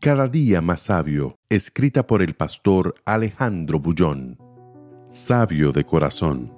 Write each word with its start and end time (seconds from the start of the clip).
Cada 0.00 0.28
día 0.28 0.62
más 0.62 0.80
sabio, 0.80 1.36
escrita 1.50 2.06
por 2.06 2.22
el 2.22 2.32
pastor 2.32 2.94
Alejandro 3.04 3.80
Bullón. 3.80 4.38
Sabio 5.10 5.72
de 5.72 5.84
corazón. 5.84 6.54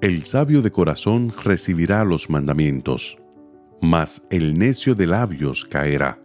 El 0.00 0.24
sabio 0.24 0.60
de 0.60 0.72
corazón 0.72 1.32
recibirá 1.44 2.02
los 2.04 2.30
mandamientos, 2.30 3.18
mas 3.80 4.26
el 4.30 4.58
necio 4.58 4.96
de 4.96 5.06
labios 5.06 5.64
caerá. 5.64 6.20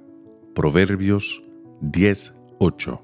Proverbios 0.55 1.43
10:8. 1.81 3.03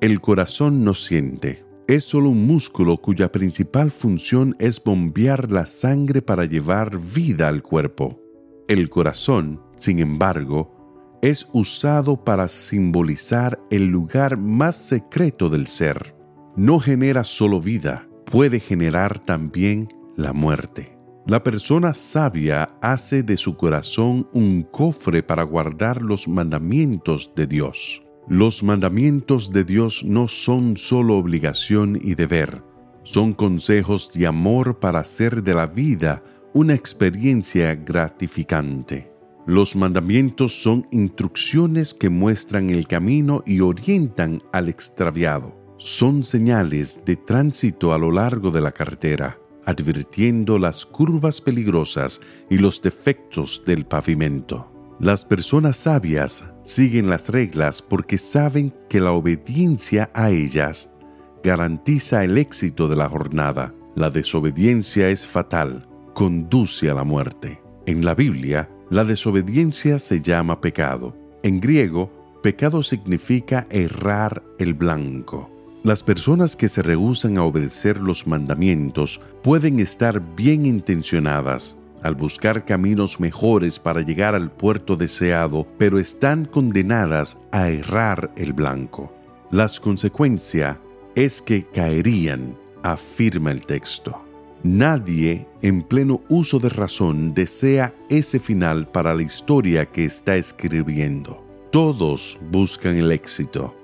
El 0.00 0.22
corazón 0.22 0.84
no 0.84 0.94
siente. 0.94 1.66
Es 1.86 2.04
solo 2.04 2.30
un 2.30 2.46
músculo 2.46 2.96
cuya 2.96 3.30
principal 3.30 3.90
función 3.90 4.56
es 4.58 4.82
bombear 4.82 5.52
la 5.52 5.66
sangre 5.66 6.22
para 6.22 6.46
llevar 6.46 6.98
vida 6.98 7.48
al 7.48 7.60
cuerpo. 7.60 8.22
El 8.68 8.88
corazón, 8.88 9.60
sin 9.76 9.98
embargo, 9.98 10.81
es 11.22 11.48
usado 11.52 12.22
para 12.24 12.48
simbolizar 12.48 13.58
el 13.70 13.86
lugar 13.86 14.36
más 14.36 14.74
secreto 14.74 15.48
del 15.48 15.68
ser. 15.68 16.16
No 16.56 16.80
genera 16.80 17.22
solo 17.22 17.60
vida, 17.60 18.08
puede 18.26 18.58
generar 18.58 19.20
también 19.20 19.86
la 20.16 20.32
muerte. 20.32 20.98
La 21.28 21.44
persona 21.44 21.94
sabia 21.94 22.74
hace 22.80 23.22
de 23.22 23.36
su 23.36 23.56
corazón 23.56 24.28
un 24.32 24.62
cofre 24.62 25.22
para 25.22 25.44
guardar 25.44 26.02
los 26.02 26.26
mandamientos 26.26 27.30
de 27.36 27.46
Dios. 27.46 28.02
Los 28.26 28.64
mandamientos 28.64 29.52
de 29.52 29.62
Dios 29.62 30.02
no 30.04 30.26
son 30.26 30.76
solo 30.76 31.16
obligación 31.16 31.98
y 32.02 32.16
deber, 32.16 32.64
son 33.04 33.32
consejos 33.32 34.10
de 34.12 34.26
amor 34.26 34.80
para 34.80 35.00
hacer 35.00 35.44
de 35.44 35.54
la 35.54 35.66
vida 35.66 36.22
una 36.52 36.74
experiencia 36.74 37.76
gratificante. 37.76 39.11
Los 39.46 39.74
mandamientos 39.74 40.62
son 40.62 40.86
instrucciones 40.92 41.94
que 41.94 42.08
muestran 42.08 42.70
el 42.70 42.86
camino 42.86 43.42
y 43.44 43.60
orientan 43.60 44.40
al 44.52 44.68
extraviado. 44.68 45.56
Son 45.78 46.22
señales 46.22 47.04
de 47.04 47.16
tránsito 47.16 47.92
a 47.92 47.98
lo 47.98 48.12
largo 48.12 48.52
de 48.52 48.60
la 48.60 48.70
carretera, 48.70 49.40
advirtiendo 49.64 50.58
las 50.58 50.86
curvas 50.86 51.40
peligrosas 51.40 52.20
y 52.50 52.58
los 52.58 52.80
defectos 52.80 53.64
del 53.66 53.84
pavimento. 53.84 54.72
Las 55.00 55.24
personas 55.24 55.76
sabias 55.76 56.44
siguen 56.62 57.10
las 57.10 57.28
reglas 57.28 57.82
porque 57.82 58.18
saben 58.18 58.72
que 58.88 59.00
la 59.00 59.10
obediencia 59.10 60.08
a 60.14 60.30
ellas 60.30 60.92
garantiza 61.42 62.22
el 62.22 62.38
éxito 62.38 62.86
de 62.86 62.94
la 62.94 63.08
jornada. 63.08 63.74
La 63.96 64.10
desobediencia 64.10 65.08
es 65.08 65.26
fatal, 65.26 65.88
conduce 66.14 66.88
a 66.88 66.94
la 66.94 67.02
muerte. 67.02 67.60
En 67.86 68.04
la 68.04 68.14
Biblia, 68.14 68.70
la 68.92 69.04
desobediencia 69.04 69.98
se 69.98 70.20
llama 70.20 70.60
pecado. 70.60 71.16
En 71.42 71.60
griego, 71.60 72.12
pecado 72.42 72.82
significa 72.82 73.66
errar 73.70 74.42
el 74.58 74.74
blanco. 74.74 75.50
Las 75.82 76.02
personas 76.02 76.56
que 76.56 76.68
se 76.68 76.82
rehúsan 76.82 77.38
a 77.38 77.44
obedecer 77.44 77.98
los 77.98 78.26
mandamientos 78.26 79.18
pueden 79.42 79.78
estar 79.78 80.20
bien 80.36 80.66
intencionadas 80.66 81.78
al 82.02 82.16
buscar 82.16 82.66
caminos 82.66 83.18
mejores 83.18 83.78
para 83.78 84.02
llegar 84.02 84.34
al 84.34 84.50
puerto 84.50 84.94
deseado, 84.94 85.66
pero 85.78 85.98
están 85.98 86.44
condenadas 86.44 87.38
a 87.50 87.70
errar 87.70 88.30
el 88.36 88.52
blanco. 88.52 89.10
Las 89.50 89.80
consecuencias 89.80 90.76
es 91.14 91.40
que 91.40 91.62
caerían, 91.62 92.58
afirma 92.82 93.52
el 93.52 93.64
texto. 93.64 94.22
Nadie 94.64 95.48
en 95.60 95.82
pleno 95.82 96.20
uso 96.28 96.60
de 96.60 96.68
razón 96.68 97.34
desea 97.34 97.94
ese 98.08 98.38
final 98.38 98.86
para 98.86 99.12
la 99.12 99.22
historia 99.22 99.86
que 99.86 100.04
está 100.04 100.36
escribiendo. 100.36 101.44
Todos 101.72 102.38
buscan 102.50 102.96
el 102.96 103.10
éxito 103.10 103.74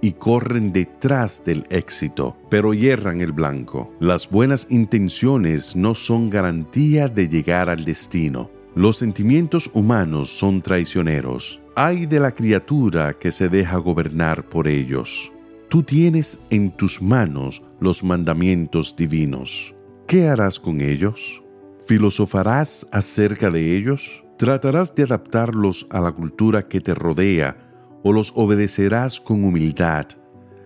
y 0.00 0.12
corren 0.12 0.72
detrás 0.72 1.44
del 1.44 1.64
éxito, 1.70 2.36
pero 2.50 2.74
hierran 2.74 3.20
el 3.20 3.30
blanco. 3.30 3.92
Las 4.00 4.28
buenas 4.28 4.66
intenciones 4.70 5.76
no 5.76 5.94
son 5.94 6.30
garantía 6.30 7.06
de 7.08 7.28
llegar 7.28 7.70
al 7.70 7.84
destino. 7.84 8.50
Los 8.74 8.96
sentimientos 8.96 9.70
humanos 9.72 10.36
son 10.36 10.62
traicioneros. 10.62 11.60
Hay 11.76 12.06
de 12.06 12.18
la 12.18 12.32
criatura 12.32 13.12
que 13.14 13.30
se 13.30 13.48
deja 13.48 13.76
gobernar 13.76 14.48
por 14.48 14.66
ellos. 14.66 15.32
Tú 15.68 15.84
tienes 15.84 16.40
en 16.50 16.72
tus 16.72 17.00
manos 17.00 17.62
los 17.78 18.02
mandamientos 18.02 18.96
divinos. 18.96 19.73
¿Qué 20.06 20.28
harás 20.28 20.60
con 20.60 20.82
ellos? 20.82 21.42
¿Filosofarás 21.86 22.86
acerca 22.92 23.50
de 23.50 23.74
ellos? 23.74 24.22
¿Tratarás 24.36 24.94
de 24.94 25.04
adaptarlos 25.04 25.86
a 25.90 26.00
la 26.00 26.12
cultura 26.12 26.68
que 26.68 26.80
te 26.80 26.94
rodea 26.94 27.56
o 28.02 28.12
los 28.12 28.32
obedecerás 28.36 29.18
con 29.18 29.44
humildad 29.44 30.06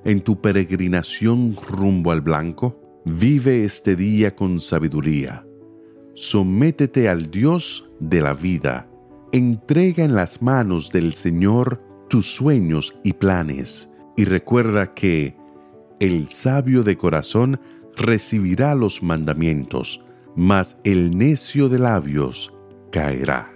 en 0.05 0.23
tu 0.23 0.41
peregrinación 0.41 1.57
rumbo 1.69 2.11
al 2.11 2.21
blanco? 2.21 2.81
Vive 3.05 3.65
este 3.65 3.95
día 3.95 4.35
con 4.35 4.61
sabiduría. 4.61 5.47
Sométete 6.15 7.09
al 7.09 7.31
Dios 7.31 7.89
de 8.01 8.21
la 8.21 8.33
vida. 8.33 8.89
Entrega 9.31 10.03
en 10.05 10.17
las 10.17 10.43
manos 10.43 10.91
del 10.91 11.15
Señor 11.15 11.81
tus 12.09 12.35
sueños 12.35 12.97
y 13.05 13.13
planes 13.13 13.89
y 14.17 14.25
recuerda 14.25 14.95
que 14.95 15.37
el 16.01 16.29
sabio 16.29 16.83
de 16.83 16.97
corazón 16.97 17.61
recibirá 17.99 18.75
los 18.75 19.03
mandamientos, 19.03 20.03
mas 20.37 20.79
el 20.85 21.17
necio 21.17 21.69
de 21.69 21.79
labios 21.79 22.55
caerá. 22.91 23.53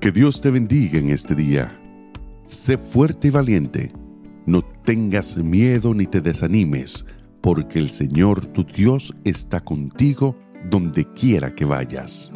Que 0.00 0.10
Dios 0.10 0.40
te 0.40 0.50
bendiga 0.50 0.98
en 0.98 1.10
este 1.10 1.34
día. 1.34 1.78
Sé 2.46 2.76
fuerte 2.76 3.28
y 3.28 3.30
valiente. 3.30 3.92
No 4.46 4.62
tengas 4.62 5.36
miedo 5.36 5.94
ni 5.94 6.06
te 6.06 6.20
desanimes, 6.20 7.06
porque 7.40 7.78
el 7.78 7.90
Señor 7.90 8.44
tu 8.46 8.64
Dios 8.64 9.14
está 9.24 9.60
contigo 9.60 10.36
donde 10.68 11.04
quiera 11.12 11.54
que 11.54 11.64
vayas. 11.64 12.32